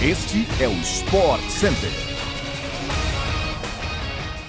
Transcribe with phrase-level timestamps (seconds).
[0.00, 1.90] Este é o Sport Center.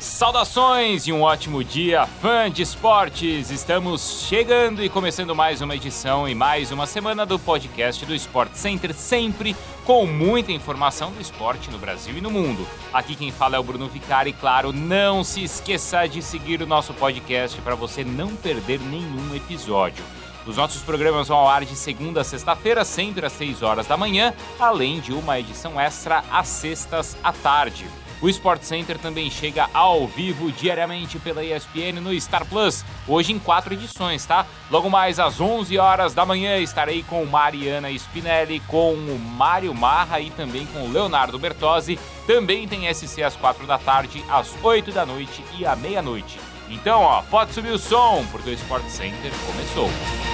[0.00, 3.50] Saudações e um ótimo dia, fã de esportes!
[3.50, 8.54] Estamos chegando e começando mais uma edição e mais uma semana do podcast do Sport
[8.54, 9.54] Center, sempre
[9.84, 12.66] com muita informação do esporte no Brasil e no mundo.
[12.90, 16.66] Aqui quem fala é o Bruno Vicari, e claro, não se esqueça de seguir o
[16.66, 20.02] nosso podcast para você não perder nenhum episódio.
[20.46, 23.96] Os nossos programas vão ao ar de segunda a sexta-feira, sempre às 6 horas da
[23.96, 27.86] manhã, além de uma edição extra às sextas à tarde.
[28.20, 33.38] O Sport Center também chega ao vivo diariamente pela ESPN no Star Plus, hoje em
[33.38, 34.46] quatro edições, tá?
[34.70, 40.20] Logo mais às 11 horas da manhã estarei com Mariana Spinelli, com o Mário Marra
[40.20, 41.98] e também com o Leonardo Bertozzi.
[42.26, 46.38] Também tem SC às 4 da tarde, às 8 da noite e à meia-noite.
[46.70, 50.33] Então, ó, pode subir o som, porque o Sport Center começou.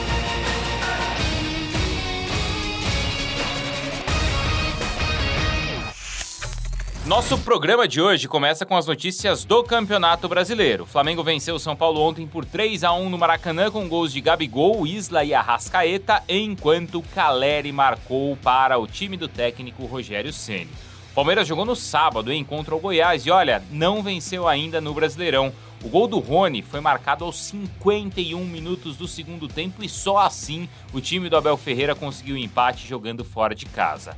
[7.07, 10.85] Nosso programa de hoje começa com as notícias do Campeonato Brasileiro.
[10.85, 14.13] O Flamengo venceu o São Paulo ontem por 3 a 1 no Maracanã com gols
[14.13, 20.69] de Gabigol, Isla e Arrascaeta, enquanto Caleri marcou para o time do técnico Rogério Ceni.
[21.15, 25.53] Palmeiras jogou no sábado em contra o Goiás e olha, não venceu ainda no Brasileirão.
[25.83, 30.69] O gol do Rony foi marcado aos 51 minutos do segundo tempo e só assim
[30.93, 34.15] o time do Abel Ferreira conseguiu o empate jogando fora de casa.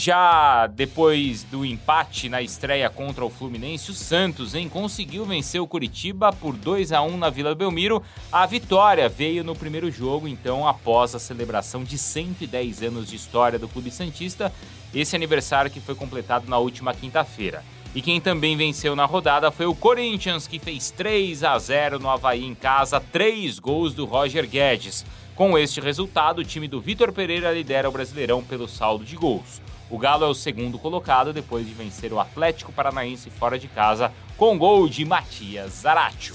[0.00, 5.66] Já depois do empate na estreia contra o Fluminense, o Santos hein, conseguiu vencer o
[5.66, 8.00] Curitiba por 2 a 1 na Vila Belmiro.
[8.30, 13.58] A vitória veio no primeiro jogo, então, após a celebração de 110 anos de história
[13.58, 14.52] do Clube Santista,
[14.94, 17.64] esse aniversário que foi completado na última quinta-feira.
[17.92, 22.08] E quem também venceu na rodada foi o Corinthians, que fez 3 a 0 no
[22.08, 25.04] Havaí em casa, três gols do Roger Guedes.
[25.34, 29.60] Com este resultado, o time do Vitor Pereira lidera o Brasileirão pelo saldo de gols.
[29.90, 34.12] O Galo é o segundo colocado depois de vencer o Atlético Paranaense fora de casa
[34.36, 36.34] com gol de Matias Zaratio.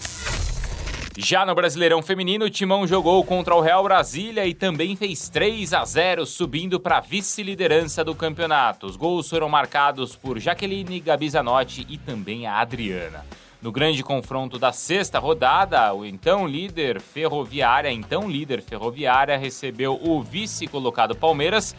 [1.15, 5.71] Já no Brasileirão Feminino, o Timão jogou contra o Real Brasília e também fez 3
[5.71, 8.87] a 0, subindo para a vice-liderança do campeonato.
[8.87, 13.23] Os gols foram marcados por Jaqueline, Gabi Zanotti e também a Adriana.
[13.61, 20.23] No grande confronto da sexta rodada, o então líder Ferroviária, então líder Ferroviária, recebeu o
[20.23, 21.75] vice-colocado Palmeiras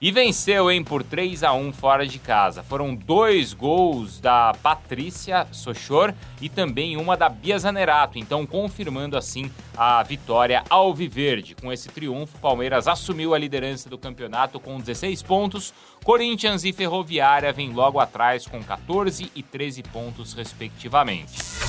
[0.00, 2.62] e venceu, hein, por 3 a 1 fora de casa.
[2.62, 9.50] Foram dois gols da Patrícia Sochor e também uma da Bia Zanerato, então confirmando assim
[9.76, 11.56] a vitória alviverde.
[11.56, 15.74] Com esse triunfo, Palmeiras assumiu a liderança do campeonato com 16 pontos.
[16.04, 21.67] Corinthians e Ferroviária vêm logo atrás com 14 e 13 pontos respectivamente.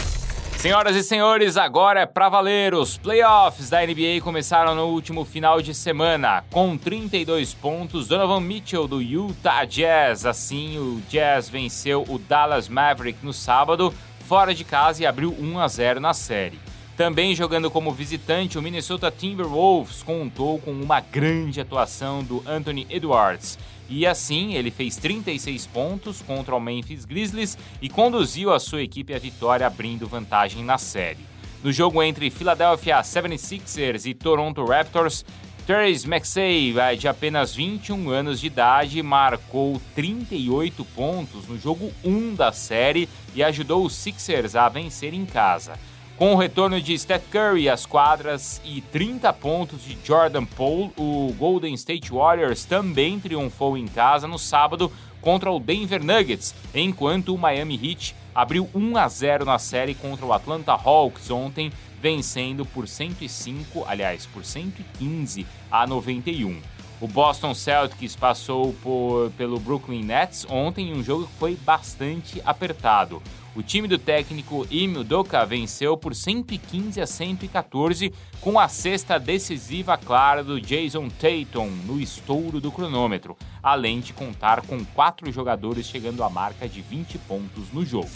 [0.59, 2.73] Senhoras e senhores, agora é pra valer.
[2.73, 6.43] Os playoffs da NBA começaram no último final de semana.
[6.51, 10.25] Com 32 pontos, Donovan Mitchell do Utah Jazz.
[10.25, 13.93] Assim, o Jazz venceu o Dallas Maverick no sábado,
[14.27, 16.59] fora de casa, e abriu 1 a 0 na série.
[16.97, 23.57] Também jogando como visitante, o Minnesota Timberwolves contou com uma grande atuação do Anthony Edwards.
[23.89, 29.13] E assim, ele fez 36 pontos contra o Memphis Grizzlies e conduziu a sua equipe
[29.13, 31.27] à vitória, abrindo vantagem na série.
[31.63, 35.25] No jogo entre Philadelphia 76ers e Toronto Raptors,
[35.65, 42.51] Therese Maxey, de apenas 21 anos de idade, marcou 38 pontos no jogo 1 da
[42.51, 45.73] série e ajudou os Sixers a vencer em casa.
[46.19, 51.33] Com o retorno de Steph Curry às quadras e 30 pontos de Jordan Poole, o
[51.39, 54.91] Golden State Warriors também triunfou em casa no sábado
[55.21, 60.25] contra o Denver Nuggets, enquanto o Miami Heat abriu 1 a 0 na série contra
[60.25, 61.71] o Atlanta Hawks ontem,
[62.01, 66.59] vencendo por 105, aliás, por 115 a 91.
[66.99, 72.41] O Boston Celtics passou por, pelo Brooklyn Nets ontem em um jogo que foi bastante
[72.45, 73.23] apertado.
[73.55, 79.97] O time do técnico Ime Udoka venceu por 115 a 114 com a sexta decisiva
[79.97, 86.23] clara do Jason Tatum no estouro do cronômetro, além de contar com quatro jogadores chegando
[86.23, 88.09] à marca de 20 pontos no jogo.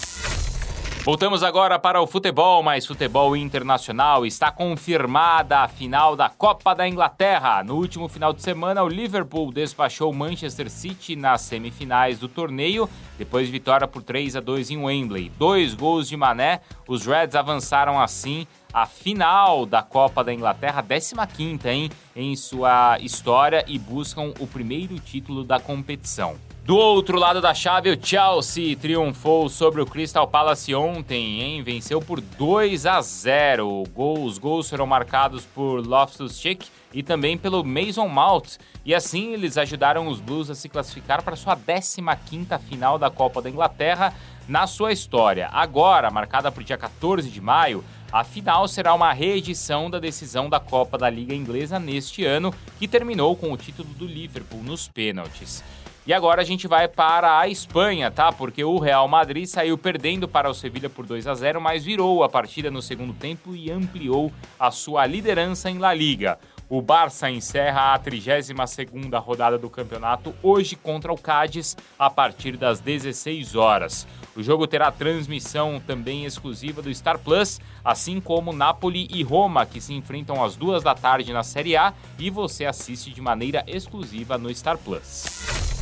[1.05, 4.25] Voltamos agora para o futebol, mas futebol internacional.
[4.25, 7.61] Está confirmada a final da Copa da Inglaterra.
[7.61, 12.89] No último final de semana, o Liverpool despachou o Manchester City nas semifinais do torneio,
[13.17, 15.29] depois de vitória por 3 a 2 em Wembley.
[15.38, 21.65] Dois gols de Mané, os Reds avançaram assim à final da Copa da Inglaterra, 15ª
[21.65, 26.38] hein, em sua história e buscam o primeiro título da competição.
[26.65, 31.62] Do outro lado da chave, o Chelsea triunfou sobre o Crystal Palace ontem, hein?
[31.62, 33.83] Venceu por 2 a 0.
[33.94, 38.56] Os gols foram marcados por Loftus-Cheek e também pelo Mason Mount.
[38.86, 43.42] E assim eles ajudaram os Blues a se classificar para sua 15ª final da Copa
[43.42, 44.13] da Inglaterra
[44.48, 45.50] na sua história.
[45.51, 50.50] Agora, marcada para o dia 14 de maio, a final será uma reedição da decisão
[50.50, 54.88] da Copa da Liga Inglesa neste ano, que terminou com o título do Liverpool nos
[54.88, 55.62] pênaltis.
[56.05, 58.29] E agora a gente vai para a Espanha, tá?
[58.29, 62.25] Porque o Real Madrid saiu perdendo para o Sevilha por 2 a 0, mas virou
[62.25, 64.29] a partida no segundo tempo e ampliou
[64.59, 66.38] a sua liderança em La Liga.
[66.69, 72.81] O Barça encerra a 32ª rodada do campeonato hoje contra o Cádiz a partir das
[72.81, 74.05] 16 horas.
[74.35, 79.79] O jogo terá transmissão também exclusiva do Star Plus, assim como Napoli e Roma, que
[79.79, 84.38] se enfrentam às duas da tarde na Série A e você assiste de maneira exclusiva
[84.38, 85.73] no Star Plus.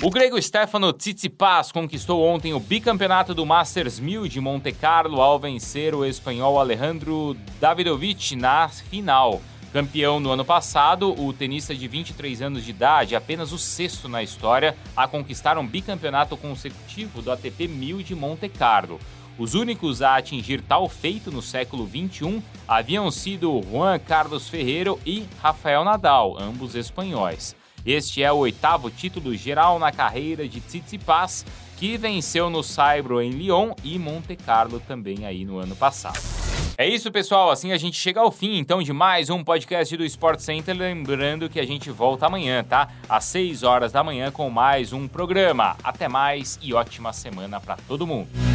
[0.00, 5.40] O grego Stefano Tsitsipas conquistou ontem o bicampeonato do Masters 1000 de Monte Carlo ao
[5.40, 9.42] vencer o espanhol Alejandro Davidovich na final.
[9.72, 14.22] Campeão no ano passado, o tenista de 23 anos de idade, apenas o sexto na
[14.22, 19.00] história, a conquistar um bicampeonato consecutivo do ATP 1000 de Monte Carlo.
[19.36, 25.26] Os únicos a atingir tal feito no século XXI haviam sido Juan Carlos Ferreiro e
[25.42, 27.56] Rafael Nadal, ambos espanhóis.
[27.88, 31.42] Este é o oitavo título geral na carreira de Tsitsipas,
[31.78, 36.18] que venceu no Saibro em Lyon e Monte Carlo também aí no ano passado.
[36.76, 37.50] É isso, pessoal.
[37.50, 40.76] Assim a gente chega ao fim, então, de mais um podcast do Sport Center.
[40.76, 42.90] Lembrando que a gente volta amanhã, tá?
[43.08, 45.74] Às 6 horas da manhã com mais um programa.
[45.82, 48.47] Até mais e ótima semana para todo mundo.